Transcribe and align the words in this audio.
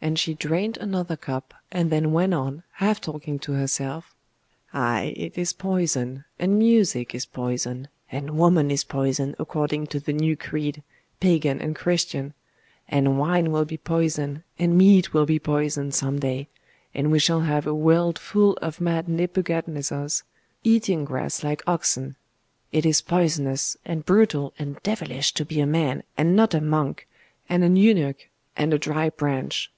And 0.00 0.16
she 0.16 0.32
drained 0.32 0.76
another 0.76 1.16
cup, 1.16 1.52
and 1.72 1.90
then 1.90 2.12
went 2.12 2.32
on, 2.32 2.62
half 2.74 3.00
talking 3.00 3.40
to 3.40 3.52
herself 3.54 4.14
'Ay, 4.72 5.12
it 5.16 5.36
is 5.36 5.52
poison; 5.52 6.24
and 6.38 6.56
music 6.56 7.16
is 7.16 7.26
poison; 7.26 7.88
and 8.10 8.38
woman 8.38 8.70
is 8.70 8.84
poison, 8.84 9.34
according 9.40 9.88
to 9.88 9.98
the 9.98 10.12
new 10.12 10.36
creed, 10.36 10.84
Pagan 11.18 11.60
and 11.60 11.74
Christian; 11.74 12.32
and 12.88 13.18
wine 13.18 13.50
will 13.50 13.64
be 13.64 13.76
poison, 13.76 14.44
and 14.56 14.78
meat 14.78 15.12
will 15.12 15.26
be 15.26 15.40
poison, 15.40 15.90
some 15.90 16.20
day; 16.20 16.46
and 16.94 17.10
we 17.10 17.18
shall 17.18 17.40
have 17.40 17.66
a 17.66 17.74
world 17.74 18.20
full 18.20 18.56
of 18.62 18.80
mad 18.80 19.08
Nebuchadnezzars, 19.08 20.22
eating 20.62 21.04
grass 21.04 21.42
like 21.42 21.60
oxen. 21.66 22.14
It 22.70 22.86
is 22.86 23.02
poisonous, 23.02 23.76
and 23.84 24.06
brutal, 24.06 24.54
and 24.60 24.80
devilish, 24.84 25.34
to 25.34 25.44
be 25.44 25.58
a 25.58 25.66
man, 25.66 26.04
and 26.16 26.36
not 26.36 26.54
a 26.54 26.60
monk, 26.60 27.08
and 27.48 27.64
an 27.64 27.74
eunuch, 27.74 28.28
and 28.56 28.72
a 28.72 28.78
dry 28.78 29.10
branch. 29.10 29.72